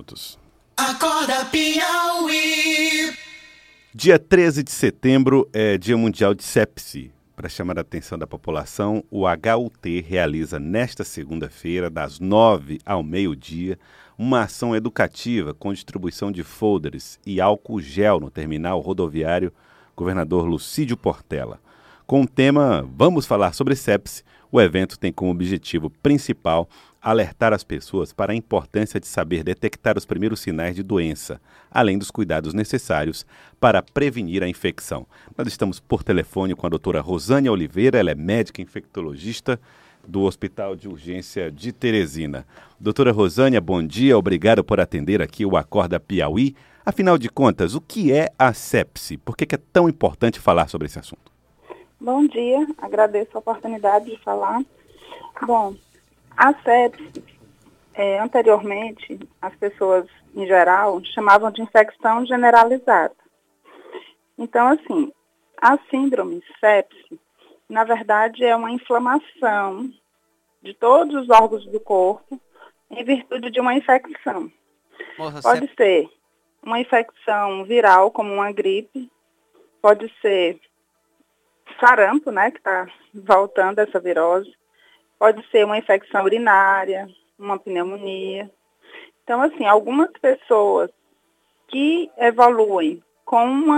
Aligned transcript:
minutos. 0.00 0.38
Acorda 0.76 1.44
Piauí. 1.46 3.12
Dia 3.94 4.18
13 4.18 4.62
de 4.62 4.70
setembro 4.70 5.48
é 5.52 5.76
Dia 5.76 5.96
Mundial 5.96 6.34
de 6.34 6.42
Sepsi. 6.42 7.12
Para 7.36 7.48
chamar 7.48 7.78
a 7.78 7.82
atenção 7.82 8.18
da 8.18 8.26
população, 8.26 9.04
o 9.10 9.24
HUT 9.24 10.00
realiza 10.02 10.58
nesta 10.58 11.04
segunda-feira, 11.04 11.88
das 11.88 12.20
9 12.20 12.78
ao 12.84 13.02
meio-dia, 13.02 13.78
uma 14.16 14.42
ação 14.42 14.76
educativa 14.76 15.54
com 15.54 15.72
distribuição 15.72 16.30
de 16.30 16.42
folders 16.42 17.18
e 17.24 17.40
álcool 17.40 17.80
gel 17.80 18.20
no 18.20 18.30
terminal 18.30 18.80
rodoviário 18.80 19.52
Governador 19.96 20.44
Lucídio 20.44 20.96
Portela. 20.96 21.58
Com 22.10 22.22
o 22.22 22.26
tema 22.26 22.84
Vamos 22.96 23.24
falar 23.24 23.52
sobre 23.52 23.76
sepse, 23.76 24.24
o 24.50 24.60
evento 24.60 24.98
tem 24.98 25.12
como 25.12 25.30
objetivo 25.30 25.88
principal 25.88 26.68
alertar 27.00 27.52
as 27.52 27.62
pessoas 27.62 28.12
para 28.12 28.32
a 28.32 28.34
importância 28.34 28.98
de 28.98 29.06
saber 29.06 29.44
detectar 29.44 29.96
os 29.96 30.04
primeiros 30.04 30.40
sinais 30.40 30.74
de 30.74 30.82
doença, 30.82 31.40
além 31.70 31.96
dos 31.96 32.10
cuidados 32.10 32.52
necessários 32.52 33.24
para 33.60 33.80
prevenir 33.80 34.42
a 34.42 34.48
infecção. 34.48 35.06
Nós 35.38 35.46
estamos 35.46 35.78
por 35.78 36.02
telefone 36.02 36.56
com 36.56 36.66
a 36.66 36.70
doutora 36.70 37.00
Rosânia 37.00 37.52
Oliveira, 37.52 38.00
ela 38.00 38.10
é 38.10 38.16
médica 38.16 38.60
infectologista 38.60 39.60
do 40.04 40.22
Hospital 40.22 40.74
de 40.74 40.88
Urgência 40.88 41.48
de 41.48 41.70
Teresina. 41.70 42.44
Doutora 42.80 43.12
Rosânia, 43.12 43.60
bom 43.60 43.86
dia, 43.86 44.18
obrigado 44.18 44.64
por 44.64 44.80
atender 44.80 45.22
aqui 45.22 45.46
o 45.46 45.56
Acorda 45.56 46.00
Piauí. 46.00 46.56
Afinal 46.84 47.16
de 47.16 47.28
contas, 47.28 47.76
o 47.76 47.80
que 47.80 48.10
é 48.12 48.32
a 48.36 48.52
sepse? 48.52 49.16
Por 49.16 49.36
que 49.36 49.54
é 49.54 49.58
tão 49.72 49.88
importante 49.88 50.40
falar 50.40 50.66
sobre 50.66 50.86
esse 50.86 50.98
assunto? 50.98 51.30
Bom 52.00 52.26
dia, 52.26 52.66
agradeço 52.78 53.28
a 53.34 53.40
oportunidade 53.40 54.06
de 54.06 54.16
falar. 54.22 54.62
Bom, 55.42 55.74
a 56.34 56.54
sepse, 56.62 57.22
é, 57.92 58.18
anteriormente, 58.18 59.20
as 59.42 59.54
pessoas 59.56 60.06
em 60.34 60.46
geral 60.46 61.04
chamavam 61.04 61.50
de 61.50 61.60
infecção 61.60 62.24
generalizada. 62.24 63.14
Então, 64.38 64.68
assim, 64.68 65.12
a 65.60 65.76
síndrome 65.90 66.42
sepse, 66.58 67.20
na 67.68 67.84
verdade, 67.84 68.46
é 68.46 68.56
uma 68.56 68.70
inflamação 68.70 69.90
de 70.62 70.72
todos 70.72 71.14
os 71.14 71.28
órgãos 71.28 71.66
do 71.66 71.80
corpo 71.80 72.40
em 72.90 73.04
virtude 73.04 73.50
de 73.50 73.60
uma 73.60 73.74
infecção. 73.74 74.50
Nossa, 75.18 75.42
pode 75.42 75.66
sep... 75.66 75.76
ser 75.76 76.10
uma 76.62 76.80
infecção 76.80 77.62
viral, 77.64 78.10
como 78.10 78.32
uma 78.32 78.50
gripe, 78.50 79.10
pode 79.82 80.10
ser 80.22 80.58
sarampo, 81.78 82.30
né, 82.30 82.50
que 82.50 82.58
está 82.58 82.86
voltando 83.14 83.78
essa 83.78 84.00
virose, 84.00 84.50
Pode 85.20 85.46
ser 85.50 85.66
uma 85.66 85.76
infecção 85.76 86.24
urinária, 86.24 87.06
uma 87.38 87.58
pneumonia. 87.58 88.50
Então, 89.22 89.42
assim, 89.42 89.66
algumas 89.66 90.10
pessoas 90.12 90.90
que 91.68 92.10
evoluem 92.16 93.04
com 93.22 93.46
um 93.46 93.70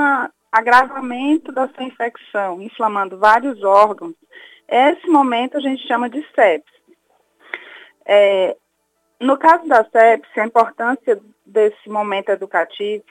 agravamento 0.52 1.50
da 1.50 1.68
sua 1.70 1.82
infecção, 1.82 2.62
inflamando 2.62 3.18
vários 3.18 3.60
órgãos, 3.64 4.14
esse 4.68 5.08
momento 5.08 5.56
a 5.56 5.60
gente 5.60 5.84
chama 5.88 6.08
de 6.08 6.24
sepse. 6.32 6.80
É, 8.06 8.56
no 9.18 9.36
caso 9.36 9.66
da 9.66 9.84
sepse, 9.84 10.38
a 10.38 10.46
importância 10.46 11.20
desse 11.44 11.88
momento 11.88 12.28
educativo 12.28 13.04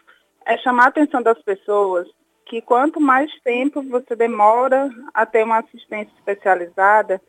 é 0.45 0.57
chamar 0.57 0.85
a 0.85 0.87
atenção 0.87 1.21
das 1.21 1.41
pessoas 1.43 2.07
que 2.45 2.61
quanto 2.61 2.99
mais 2.99 3.31
tempo 3.41 3.81
você 3.83 4.15
demora 4.15 4.89
a 5.13 5.25
ter 5.25 5.43
uma 5.43 5.59
assistência 5.59 6.11
especializada, 6.17 7.21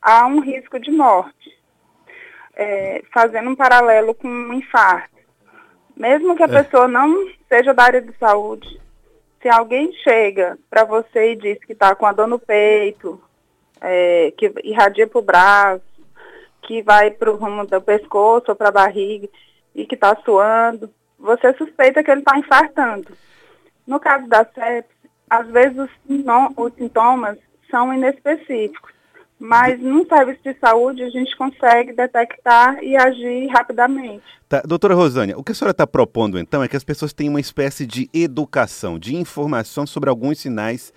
há 0.00 0.26
um 0.26 0.40
risco 0.40 0.78
de 0.78 0.90
morte. 0.90 1.56
É, 2.54 3.02
fazendo 3.12 3.50
um 3.50 3.54
paralelo 3.54 4.14
com 4.14 4.26
um 4.26 4.52
infarto. 4.52 5.16
Mesmo 5.96 6.34
que 6.36 6.42
a 6.42 6.46
é. 6.46 6.62
pessoa 6.62 6.88
não 6.88 7.28
seja 7.48 7.72
da 7.72 7.84
área 7.84 8.02
de 8.02 8.12
saúde, 8.18 8.80
se 9.40 9.48
alguém 9.48 9.92
chega 10.02 10.58
para 10.68 10.84
você 10.84 11.32
e 11.32 11.36
diz 11.36 11.58
que 11.64 11.72
está 11.72 11.94
com 11.94 12.04
a 12.04 12.12
dor 12.12 12.26
no 12.26 12.38
peito, 12.38 13.20
é, 13.80 14.32
que 14.36 14.52
irradia 14.64 15.06
para 15.06 15.18
o 15.18 15.22
braço, 15.22 15.82
que 16.62 16.82
vai 16.82 17.10
para 17.10 17.30
o 17.30 17.36
rumo 17.36 17.64
do 17.64 17.80
pescoço 17.80 18.46
ou 18.48 18.56
para 18.56 18.68
a 18.68 18.72
barriga 18.72 19.28
e 19.74 19.86
que 19.86 19.94
está 19.94 20.16
suando, 20.24 20.90
você 21.18 21.52
suspeita 21.54 22.02
que 22.02 22.10
ele 22.10 22.20
está 22.20 22.36
infartando. 22.36 23.12
No 23.88 23.98
caso 23.98 24.28
da 24.28 24.44
sepse, 24.44 24.90
às 25.30 25.48
vezes 25.48 25.78
os, 25.78 25.90
os 26.58 26.74
sintomas 26.74 27.38
são 27.70 27.92
inespecíficos. 27.92 28.92
Mas 29.40 29.80
num 29.80 30.04
serviço 30.04 30.42
de 30.44 30.54
saúde 30.58 31.02
a 31.02 31.08
gente 31.08 31.34
consegue 31.36 31.94
detectar 31.94 32.84
e 32.84 32.94
agir 32.96 33.46
rapidamente. 33.46 34.24
Tá, 34.46 34.60
doutora 34.60 34.94
Rosânia, 34.94 35.38
o 35.38 35.42
que 35.42 35.52
a 35.52 35.54
senhora 35.54 35.70
está 35.70 35.86
propondo 35.86 36.38
então 36.38 36.62
é 36.62 36.68
que 36.68 36.76
as 36.76 36.84
pessoas 36.84 37.14
tenham 37.14 37.32
uma 37.32 37.40
espécie 37.40 37.86
de 37.86 38.10
educação, 38.12 38.98
de 38.98 39.16
informação 39.16 39.86
sobre 39.86 40.10
alguns 40.10 40.38
sinais 40.38 40.92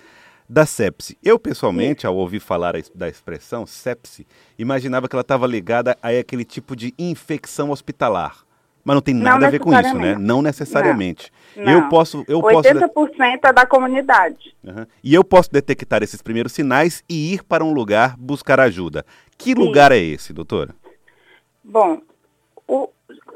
da 0.50 0.66
sepse. 0.66 1.18
Eu, 1.24 1.40
pessoalmente, 1.40 2.06
ao 2.06 2.18
ouvir 2.18 2.42
falar 2.42 2.74
da 2.94 3.08
expressão 3.08 3.66
sepse, 3.66 4.28
imaginava 4.60 5.08
que 5.08 5.16
ela 5.16 5.22
estava 5.22 5.48
ligada 5.48 5.96
a 6.04 6.10
aquele 6.10 6.44
tipo 6.44 6.76
de 6.76 6.94
infecção 7.00 7.70
hospitalar. 7.70 8.44
Mas 8.84 8.96
não 8.96 9.02
tem 9.02 9.14
nada 9.14 9.40
não 9.40 9.48
a 9.48 9.52
ver 9.52 9.60
com 9.60 9.74
isso, 9.74 9.96
né? 9.96 10.16
Não 10.20 10.42
necessariamente. 10.42 11.32
Não. 11.56 11.72
Eu 11.72 11.90
posso. 11.90 12.26
Eu 12.28 12.42
80% 12.42 12.90
posso... 12.90 13.14
é 13.22 13.54
da 13.54 13.66
comunidade. 13.66 14.56
Uhum. 14.64 14.86
E 15.04 15.14
eu 15.14 15.24
posso 15.24 15.52
detectar 15.52 16.02
esses 16.02 16.22
primeiros 16.22 16.52
sinais 16.52 17.04
e 17.08 17.34
ir 17.34 17.44
para 17.44 17.64
um 17.64 17.74
lugar 17.74 18.16
buscar 18.18 18.60
ajuda. 18.60 19.06
Que 19.38 19.54
Sim. 19.54 19.60
lugar 19.60 19.92
é 19.92 19.98
esse, 19.98 20.34
doutora? 20.34 20.74
Bom, 21.64 22.02
o, 22.68 22.90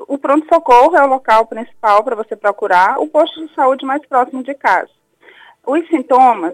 o 0.07 0.17
pronto-socorro 0.17 0.95
é 0.95 1.03
o 1.03 1.07
local 1.07 1.45
principal 1.45 2.03
para 2.03 2.15
você 2.15 2.35
procurar, 2.35 2.99
o 2.99 3.07
posto 3.07 3.45
de 3.45 3.53
saúde 3.53 3.85
mais 3.85 4.05
próximo 4.07 4.43
de 4.43 4.53
casa. 4.53 4.89
Os 5.65 5.87
sintomas 5.87 6.53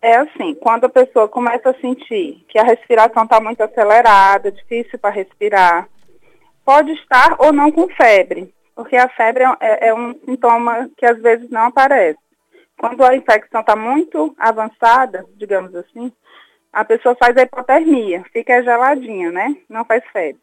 é 0.00 0.16
assim, 0.16 0.54
quando 0.54 0.84
a 0.84 0.88
pessoa 0.88 1.28
começa 1.28 1.70
a 1.70 1.80
sentir 1.80 2.44
que 2.48 2.58
a 2.58 2.64
respiração 2.64 3.24
está 3.24 3.40
muito 3.40 3.60
acelerada, 3.62 4.52
difícil 4.52 4.98
para 4.98 5.14
respirar, 5.14 5.88
pode 6.68 6.92
estar 6.92 7.34
ou 7.38 7.50
não 7.50 7.72
com 7.72 7.88
febre, 7.88 8.54
porque 8.74 8.94
a 8.94 9.08
febre 9.08 9.42
é, 9.42 9.56
é, 9.58 9.88
é 9.88 9.94
um 9.94 10.12
sintoma 10.22 10.90
que 10.98 11.06
às 11.06 11.18
vezes 11.18 11.48
não 11.48 11.62
aparece. 11.62 12.18
Quando 12.78 13.02
a 13.02 13.16
infecção 13.16 13.62
está 13.62 13.74
muito 13.74 14.36
avançada, 14.38 15.24
digamos 15.36 15.74
assim, 15.74 16.12
a 16.70 16.84
pessoa 16.84 17.16
faz 17.16 17.34
a 17.38 17.42
hipotermia, 17.42 18.22
fica 18.34 18.62
geladinha, 18.62 19.32
né? 19.32 19.56
Não 19.66 19.82
faz 19.82 20.04
febre. 20.12 20.42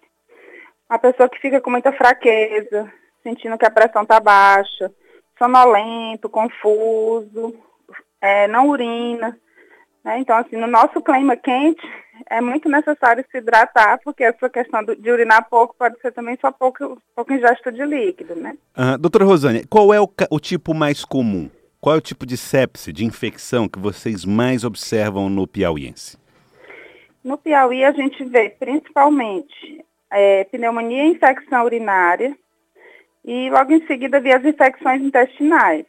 A 0.90 0.98
pessoa 0.98 1.30
que 1.30 1.40
fica 1.40 1.62
com 1.62 1.70
muita 1.70 1.94
fraqueza, 1.94 2.92
sentindo 3.22 3.56
que 3.56 3.66
a 3.68 3.70
pressão 3.70 4.02
está 4.02 4.20
baixa, 4.20 4.92
sonolento, 5.38 6.28
confuso, 6.28 7.56
é, 8.20 8.48
não 8.48 8.70
urina. 8.70 9.40
Né? 10.04 10.18
Então, 10.18 10.36
assim, 10.38 10.56
no 10.56 10.66
nosso 10.66 11.00
clima 11.04 11.38
quente, 11.38 11.88
é 12.30 12.42
muito 12.42 12.70
necessário 12.70 13.26
se 13.30 13.38
hidratar, 13.38 14.00
porque 14.04 14.24
essa 14.24 14.50
questão 14.50 14.84
de 14.84 15.12
urinar 15.12 15.48
pouco 15.50 15.76
pode 15.78 16.00
ser 16.00 16.12
também 16.12 16.38
só 16.40 16.52
pouco, 16.52 17.02
pouco 17.16 17.34
ingesta 17.34 17.72
de 17.72 17.84
líquido, 17.86 18.36
né? 18.36 18.56
Uh, 18.78 18.98
doutora 18.98 19.26
Rosânia, 19.26 19.64
qual 19.70 19.94
é 19.94 20.00
o, 20.00 20.10
o 20.30 20.40
tipo 20.40 20.74
mais 20.74 21.04
comum? 21.04 21.50
Qual 21.80 21.96
é 21.96 21.98
o 21.98 22.02
tipo 22.02 22.26
de 22.26 22.36
sepse, 22.36 22.92
de 22.92 23.06
infecção 23.06 23.68
que 23.68 23.78
vocês 23.78 24.26
mais 24.26 24.64
observam 24.64 25.30
no 25.30 25.46
piauiense? 25.46 26.18
No 27.24 27.38
Piauí 27.38 27.84
a 27.84 27.92
gente 27.92 28.24
vê 28.24 28.50
principalmente 28.52 29.84
é, 30.12 30.44
pneumonia 30.44 31.06
e 31.06 31.12
infecção 31.12 31.66
urinária 31.66 32.38
e 33.24 33.50
logo 33.50 33.74
em 33.74 33.86
seguida 33.88 34.20
vê 34.20 34.34
as 34.34 34.46
infecções 34.46 35.02
intestinais. 35.02 35.86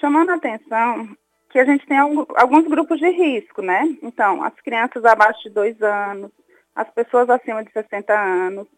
Chamando 0.00 0.30
a 0.30 0.36
atenção 0.36 1.14
que 1.56 1.60
a 1.60 1.64
gente 1.64 1.86
tem 1.86 1.96
alguns 1.96 2.66
grupos 2.68 2.98
de 2.98 3.08
risco, 3.08 3.62
né? 3.62 3.82
Então, 4.02 4.42
as 4.42 4.52
crianças 4.56 5.02
abaixo 5.06 5.42
de 5.44 5.48
2 5.48 5.80
anos, 5.80 6.30
as 6.74 6.86
pessoas 6.90 7.30
acima 7.30 7.64
de 7.64 7.72
60 7.72 8.12
anos, 8.12 8.68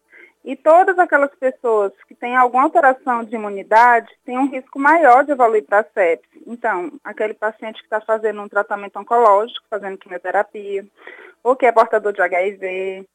e 0.45 0.55
todas 0.55 0.97
aquelas 0.97 1.35
pessoas 1.35 1.91
que 2.07 2.15
têm 2.15 2.37
alguma 2.37 2.63
alteração 2.63 3.25
de 3.25 3.35
imunidade 3.35 4.07
têm 4.23 4.39
um 4.39 4.47
risco 4.47 4.79
maior 4.79 5.25
de 5.25 5.33
evoluir 5.33 5.65
para 5.65 5.79
a 5.79 5.83
sepse. 5.83 6.41
Então, 6.47 6.93
aquele 7.03 7.33
paciente 7.33 7.79
que 7.79 7.85
está 7.85 7.99
fazendo 7.99 8.41
um 8.41 8.47
tratamento 8.47 8.97
oncológico, 8.97 9.65
fazendo 9.69 9.97
quimioterapia, 9.97 10.87
ou 11.43 11.57
que 11.57 11.65
é 11.65 11.73
portador 11.73 12.13
de 12.13 12.21
HIV, 12.21 13.05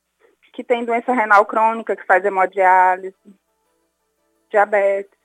que 0.52 0.62
tem 0.62 0.84
doença 0.84 1.14
renal 1.14 1.46
crônica, 1.46 1.96
que 1.96 2.04
faz 2.04 2.22
hemodiálise, 2.22 3.16
diabetes. 4.50 5.23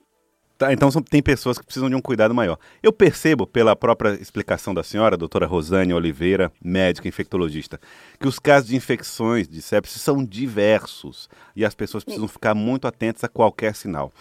Tá, 0.59 0.73
então 0.73 0.91
são, 0.91 1.01
tem 1.01 1.23
pessoas 1.23 1.57
que 1.57 1.63
precisam 1.63 1.89
de 1.89 1.95
um 1.95 2.01
cuidado 2.01 2.35
maior. 2.35 2.59
Eu 2.83 2.91
percebo, 2.91 3.47
pela 3.47 3.77
própria 3.77 4.21
explicação 4.21 4.73
da 4.73 4.83
senhora, 4.83 5.15
doutora 5.15 5.47
Rosane 5.47 5.93
Oliveira, 5.93 6.51
médica 6.61 7.07
infectologista, 7.07 7.79
que 8.19 8.27
os 8.27 8.39
casos 8.39 8.67
de 8.67 8.75
infecções 8.75 9.47
de 9.47 9.61
sepsis 9.61 10.01
são 10.01 10.21
diversos 10.21 11.29
e 11.55 11.63
as 11.63 11.73
pessoas 11.73 12.03
precisam 12.03 12.27
ficar 12.27 12.53
muito 12.53 12.89
atentas 12.89 13.23
a 13.23 13.29
qualquer 13.29 13.73
sinal. 13.73 14.11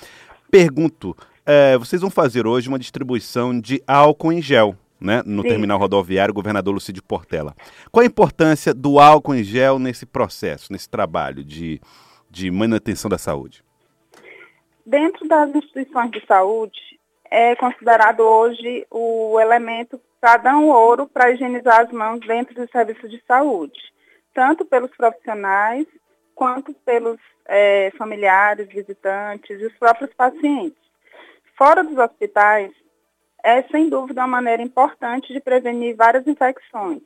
Pergunto, 0.49 1.17
é, 1.45 1.77
vocês 1.77 2.01
vão 2.01 2.11
fazer 2.11 2.47
hoje 2.47 2.69
uma 2.69 2.79
distribuição 2.79 3.61
de 3.61 3.83
álcool 3.85 4.33
em 4.33 4.41
gel, 4.41 4.77
né, 5.01 5.25
no 5.27 5.43
Sim. 5.43 5.49
terminal 5.49 5.77
rodoviário 5.77 6.33
Governador 6.33 6.73
Lucídio 6.73 7.03
Portela. 7.03 7.53
Qual 7.91 8.05
a 8.05 8.07
importância 8.07 8.73
do 8.73 9.01
álcool 9.01 9.35
em 9.35 9.43
gel 9.43 9.81
nesse 9.81 10.07
processo, 10.07 10.73
nesse 10.73 10.89
trabalho 10.89 11.43
de, 11.43 11.81
de 12.31 12.49
manutenção 12.49 13.09
da 13.09 13.19
saúde? 13.19 13.67
Dentro 14.89 15.29
das 15.29 15.55
instituições 15.55 16.11
de 16.13 16.25
saúde, 16.25 16.81
é 17.31 17.55
considerado 17.57 18.21
hoje 18.21 18.87
o 18.91 19.39
elemento 19.39 20.01
padrão 20.19 20.71
ouro 20.71 21.07
para 21.07 21.31
higienizar 21.31 21.81
as 21.81 21.93
mãos 21.93 22.21
dentro 22.21 22.55
do 22.55 22.67
serviço 22.73 23.07
de 23.07 23.23
saúde, 23.29 23.79
tanto 24.33 24.65
pelos 24.65 24.91
profissionais 24.97 25.87
quanto 26.35 26.73
pelos 26.87 27.21
é, 27.45 27.93
familiares, 27.99 28.67
visitantes 28.67 29.61
e 29.61 29.67
os 29.67 29.75
próprios 29.75 30.11
pacientes. 30.15 30.81
Fora 31.55 31.85
dos 31.85 31.99
hospitais, 31.99 32.73
é 33.45 33.61
sem 33.65 33.91
dúvida 33.91 34.23
uma 34.23 34.27
maneira 34.27 34.63
importante 34.63 35.35
de 35.35 35.41
prevenir 35.41 35.97
várias 35.97 36.27
infecções. 36.27 37.03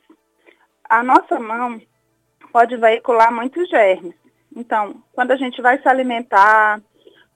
A 0.89 1.03
nossa 1.03 1.37
mão 1.37 1.81
pode 2.49 2.77
veicular 2.77 3.29
muitos 3.29 3.67
germes. 3.67 4.15
Então, 4.55 5.03
quando 5.11 5.31
a 5.31 5.35
gente 5.35 5.61
vai 5.61 5.81
se 5.81 5.89
alimentar, 5.89 6.79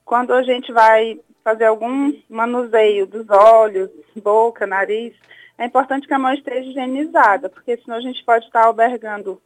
quando 0.08 0.34
a 0.34 0.42
gente 0.42 0.72
vai 0.72 1.20
fazer 1.44 1.66
algum 1.66 2.14
manuseio 2.30 3.06
dos 3.06 3.30
olhos, 3.30 3.90
boca, 4.16 4.66
nariz, 4.66 5.14
é 5.58 5.66
importante 5.66 6.08
que 6.08 6.14
a 6.14 6.20
mão 6.20 6.34
esteja 6.34 6.70
higienizada, 6.70 7.50
porque 7.50 7.76
senão 7.76 7.98
a 7.98 8.02
gente 8.02 8.24
pode 8.24 8.46
estar 8.46 8.64
albergando 8.64 9.42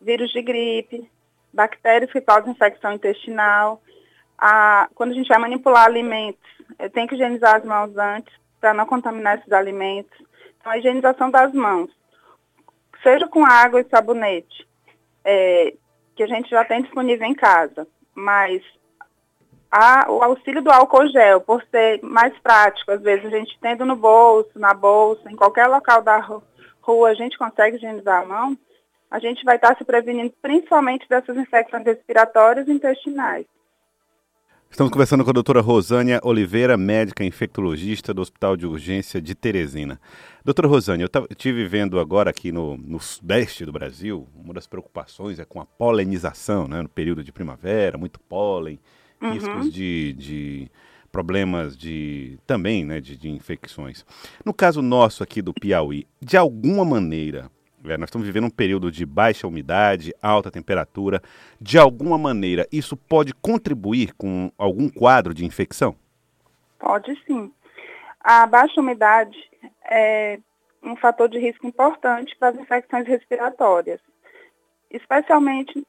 vírus 0.00 0.30
de 0.32 0.40
gripe, 0.40 1.06
bactérias 1.52 2.10
que 2.10 2.22
causam 2.22 2.52
infecção 2.52 2.94
intestinal. 2.94 3.82
A, 4.38 4.88
quando 4.94 5.10
a 5.10 5.14
gente 5.14 5.28
vai 5.28 5.38
manipular 5.38 5.84
alimentos, 5.84 6.40
é, 6.78 6.88
tem 6.88 7.06
que 7.06 7.14
higienizar 7.14 7.56
as 7.56 7.64
mãos 7.64 7.94
antes 7.98 8.34
para 8.58 8.72
não 8.72 8.86
contaminar 8.86 9.38
esses 9.38 9.52
alimentos. 9.52 10.18
Então, 10.58 10.72
a 10.72 10.78
higienização 10.78 11.30
das 11.30 11.52
mãos, 11.52 11.90
seja 13.02 13.28
com 13.28 13.44
água 13.44 13.82
e 13.82 13.88
sabonete, 13.90 14.66
é, 15.22 15.74
que 16.14 16.22
a 16.22 16.26
gente 16.26 16.48
já 16.48 16.64
tem 16.64 16.80
disponível 16.80 17.26
em 17.26 17.34
casa, 17.34 17.86
mas 18.14 18.62
a, 19.76 20.10
o 20.10 20.22
auxílio 20.22 20.62
do 20.62 20.70
álcool 20.70 21.06
gel, 21.08 21.42
por 21.42 21.62
ser 21.70 22.00
mais 22.02 22.32
prático, 22.38 22.92
às 22.92 23.02
vezes 23.02 23.26
a 23.26 23.36
gente 23.36 23.58
tendo 23.60 23.84
no 23.84 23.94
bolso, 23.94 24.58
na 24.58 24.72
bolsa, 24.72 25.30
em 25.30 25.36
qualquer 25.36 25.66
local 25.66 26.00
da 26.00 26.18
rua, 26.80 27.10
a 27.10 27.14
gente 27.14 27.36
consegue 27.36 27.76
higienizar 27.76 28.22
a 28.22 28.26
mão, 28.26 28.56
a 29.10 29.18
gente 29.18 29.44
vai 29.44 29.56
estar 29.56 29.76
se 29.76 29.84
prevenindo 29.84 30.32
principalmente 30.40 31.06
dessas 31.06 31.36
infecções 31.36 31.84
respiratórias 31.84 32.66
e 32.66 32.72
intestinais. 32.72 33.44
Estamos 34.70 34.90
conversando 34.90 35.22
com 35.22 35.30
a 35.30 35.34
doutora 35.34 35.60
Rosânia 35.60 36.20
Oliveira, 36.24 36.78
médica 36.78 37.22
infectologista 37.22 38.14
do 38.14 38.22
Hospital 38.22 38.56
de 38.56 38.66
Urgência 38.66 39.20
de 39.20 39.34
Teresina. 39.34 40.00
Doutora 40.42 40.68
Rosânia, 40.68 41.04
eu 41.04 41.26
estive 41.28 41.66
vendo 41.66 42.00
agora 42.00 42.30
aqui 42.30 42.50
no, 42.50 42.78
no 42.78 42.98
sudeste 42.98 43.66
do 43.66 43.72
Brasil, 43.72 44.26
uma 44.34 44.54
das 44.54 44.66
preocupações 44.66 45.38
é 45.38 45.44
com 45.44 45.60
a 45.60 45.66
polenização, 45.66 46.66
né, 46.66 46.80
no 46.80 46.88
período 46.88 47.22
de 47.22 47.30
primavera, 47.30 47.98
muito 47.98 48.18
pólen, 48.20 48.80
uhum. 49.20 49.32
riscos 49.32 49.72
de, 49.72 50.12
de, 50.14 50.70
problemas 51.10 51.76
de 51.76 52.38
também 52.46 52.84
né, 52.84 53.00
de, 53.00 53.16
de 53.16 53.30
infecções. 53.30 54.04
No 54.44 54.52
caso 54.52 54.82
nosso 54.82 55.22
aqui 55.22 55.40
do 55.40 55.54
Piauí, 55.54 56.06
de 56.20 56.36
alguma 56.36 56.84
maneira, 56.84 57.50
é, 57.84 57.96
nós 57.96 58.08
estamos 58.08 58.26
vivendo 58.26 58.44
um 58.44 58.50
período 58.50 58.90
de 58.90 59.06
baixa 59.06 59.46
umidade, 59.46 60.14
alta 60.20 60.50
temperatura. 60.50 61.22
De 61.60 61.78
alguma 61.78 62.18
maneira, 62.18 62.66
isso 62.72 62.96
pode 62.96 63.32
contribuir 63.34 64.12
com 64.14 64.50
algum 64.58 64.88
quadro 64.88 65.32
de 65.32 65.44
infecção? 65.44 65.96
Pode 66.78 67.14
sim. 67.26 67.52
A 68.20 68.46
baixa 68.46 68.80
umidade 68.80 69.38
é 69.88 70.38
um 70.82 70.96
fator 70.96 71.28
de 71.28 71.38
risco 71.38 71.66
importante 71.66 72.36
para 72.38 72.48
as 72.48 72.58
infecções 72.58 73.06
respiratórias, 73.06 74.00
especialmente 74.90 75.86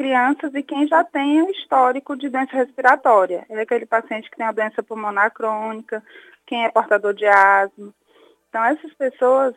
crianças 0.00 0.54
e 0.54 0.62
quem 0.62 0.88
já 0.88 1.04
tem 1.04 1.42
um 1.42 1.50
histórico 1.50 2.16
de 2.16 2.30
doença 2.30 2.56
respiratória. 2.56 3.44
É 3.50 3.60
aquele 3.60 3.84
paciente 3.84 4.30
que 4.30 4.36
tem 4.38 4.46
a 4.46 4.52
doença 4.52 4.82
pulmonar 4.82 5.30
crônica, 5.30 6.02
quem 6.46 6.64
é 6.64 6.70
portador 6.70 7.12
de 7.12 7.26
asma. 7.26 7.92
Então, 8.48 8.64
essas 8.64 8.94
pessoas 8.94 9.54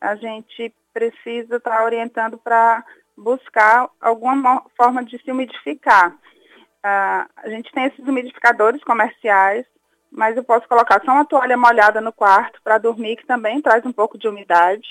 a 0.00 0.14
gente 0.14 0.74
precisa 0.94 1.56
estar 1.56 1.76
tá 1.76 1.84
orientando 1.84 2.38
para 2.38 2.82
buscar 3.14 3.90
alguma 4.00 4.64
forma 4.74 5.04
de 5.04 5.22
se 5.22 5.30
umidificar. 5.30 6.10
Uh, 6.10 7.28
a 7.36 7.48
gente 7.50 7.70
tem 7.70 7.84
esses 7.84 8.08
umidificadores 8.08 8.82
comerciais, 8.84 9.66
mas 10.10 10.38
eu 10.38 10.42
posso 10.42 10.66
colocar 10.66 11.02
só 11.04 11.12
uma 11.12 11.26
toalha 11.26 11.58
molhada 11.58 12.00
no 12.00 12.14
quarto 12.14 12.62
para 12.64 12.78
dormir, 12.78 13.16
que 13.16 13.26
também 13.26 13.60
traz 13.60 13.84
um 13.84 13.92
pouco 13.92 14.16
de 14.16 14.26
umidade, 14.26 14.88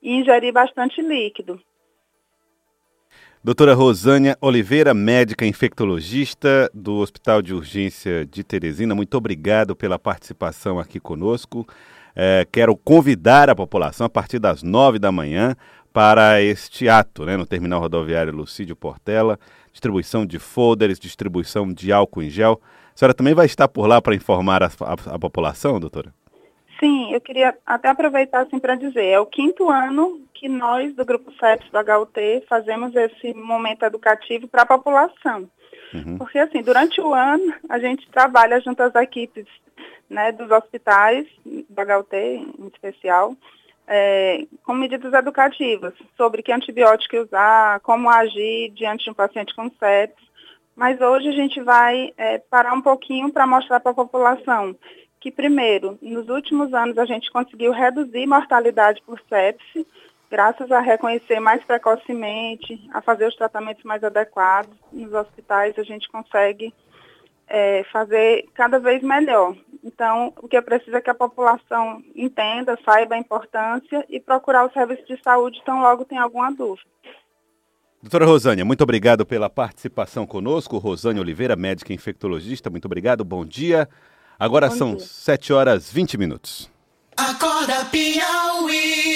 e 0.00 0.12
ingerir 0.12 0.52
bastante 0.52 1.02
líquido. 1.02 1.60
Doutora 3.44 3.74
Rosânia 3.74 4.38
Oliveira, 4.40 4.94
médica 4.94 5.44
infectologista 5.44 6.70
do 6.72 6.94
Hospital 6.94 7.42
de 7.42 7.52
Urgência 7.52 8.24
de 8.24 8.42
Teresina, 8.42 8.94
muito 8.94 9.18
obrigado 9.18 9.76
pela 9.76 9.98
participação 9.98 10.78
aqui 10.78 10.98
conosco. 10.98 11.68
É, 12.16 12.46
quero 12.50 12.74
convidar 12.74 13.50
a 13.50 13.54
população 13.54 14.06
a 14.06 14.08
partir 14.08 14.38
das 14.38 14.62
nove 14.62 14.98
da 14.98 15.12
manhã 15.12 15.54
para 15.92 16.40
este 16.40 16.88
ato 16.88 17.26
né, 17.26 17.36
no 17.36 17.44
Terminal 17.44 17.80
Rodoviário 17.80 18.32
Lucídio 18.32 18.74
Portela, 18.74 19.38
distribuição 19.70 20.24
de 20.24 20.38
folders, 20.38 20.98
distribuição 20.98 21.70
de 21.70 21.92
álcool 21.92 22.22
em 22.22 22.30
gel. 22.30 22.58
A 22.94 22.98
senhora 22.98 23.12
também 23.12 23.34
vai 23.34 23.44
estar 23.44 23.68
por 23.68 23.86
lá 23.86 24.00
para 24.00 24.14
informar 24.14 24.62
a, 24.62 24.70
a, 24.80 25.14
a 25.16 25.18
população, 25.18 25.78
doutora? 25.78 26.14
Sim, 26.80 27.12
eu 27.12 27.20
queria 27.20 27.56
até 27.64 27.88
aproveitar 27.88 28.40
assim 28.40 28.58
para 28.58 28.74
dizer, 28.74 29.04
é 29.04 29.20
o 29.20 29.26
quinto 29.26 29.70
ano 29.70 30.20
que 30.32 30.48
nós 30.48 30.94
do 30.94 31.04
Grupo 31.04 31.32
CEPS 31.32 31.70
do 31.70 31.78
HUT 31.78 32.44
fazemos 32.48 32.94
esse 32.94 33.32
momento 33.34 33.84
educativo 33.84 34.48
para 34.48 34.62
a 34.62 34.66
população. 34.66 35.48
Uhum. 35.92 36.18
Porque 36.18 36.38
assim, 36.38 36.62
durante 36.62 37.00
o 37.00 37.14
ano 37.14 37.54
a 37.68 37.78
gente 37.78 38.08
trabalha 38.10 38.60
junto 38.60 38.82
às 38.82 38.94
equipes 38.96 39.46
né, 40.10 40.32
dos 40.32 40.50
hospitais, 40.50 41.26
do 41.44 41.82
HUT 41.82 42.16
em 42.16 42.66
especial, 42.72 43.36
é, 43.86 44.46
com 44.64 44.74
medidas 44.74 45.12
educativas 45.12 45.94
sobre 46.16 46.42
que 46.42 46.52
antibiótico 46.52 47.18
usar, 47.18 47.80
como 47.80 48.08
agir 48.10 48.70
diante 48.70 49.04
de 49.04 49.10
um 49.10 49.14
paciente 49.14 49.54
com 49.54 49.70
sepsis. 49.78 50.24
Mas 50.74 51.00
hoje 51.00 51.28
a 51.28 51.32
gente 51.32 51.60
vai 51.60 52.12
é, 52.16 52.38
parar 52.38 52.72
um 52.72 52.82
pouquinho 52.82 53.32
para 53.32 53.46
mostrar 53.46 53.78
para 53.78 53.92
a 53.92 53.94
população 53.94 54.74
que, 55.24 55.30
primeiro, 55.30 55.98
nos 56.02 56.28
últimos 56.28 56.74
anos 56.74 56.98
a 56.98 57.06
gente 57.06 57.32
conseguiu 57.32 57.72
reduzir 57.72 58.26
mortalidade 58.26 59.02
por 59.06 59.18
sepse, 59.26 59.86
graças 60.30 60.70
a 60.70 60.80
reconhecer 60.80 61.40
mais 61.40 61.64
precocemente, 61.64 62.78
a 62.92 63.00
fazer 63.00 63.26
os 63.26 63.34
tratamentos 63.34 63.82
mais 63.84 64.04
adequados. 64.04 64.76
Nos 64.92 65.14
hospitais 65.14 65.78
a 65.78 65.82
gente 65.82 66.10
consegue 66.10 66.74
é, 67.48 67.84
fazer 67.84 68.44
cada 68.52 68.78
vez 68.78 69.02
melhor. 69.02 69.56
Então, 69.82 70.30
o 70.42 70.46
que 70.46 70.58
é 70.58 70.60
preciso 70.60 70.94
é 70.94 71.00
que 71.00 71.08
a 71.08 71.14
população 71.14 72.02
entenda, 72.14 72.78
saiba 72.84 73.14
a 73.14 73.18
importância 73.18 74.04
e 74.10 74.20
procurar 74.20 74.66
o 74.66 74.72
serviço 74.74 75.06
de 75.06 75.18
saúde 75.22 75.62
tão 75.64 75.80
logo 75.80 76.04
tem 76.04 76.18
alguma 76.18 76.52
dúvida. 76.52 76.86
Doutora 78.02 78.26
Rosânia, 78.26 78.62
muito 78.62 78.84
obrigado 78.84 79.24
pela 79.24 79.48
participação 79.48 80.26
conosco. 80.26 80.76
Rosânia 80.76 81.22
Oliveira, 81.22 81.56
médica 81.56 81.94
infectologista, 81.94 82.68
muito 82.68 82.84
obrigado, 82.84 83.24
bom 83.24 83.42
dia. 83.42 83.88
Agora 84.38 84.68
Bom 84.68 84.76
são 84.76 84.96
dia. 84.96 85.06
7 85.06 85.52
horas 85.52 85.90
20 85.90 86.18
minutos. 86.18 86.70
Acorda 87.16 87.84
Piauí. 87.86 89.04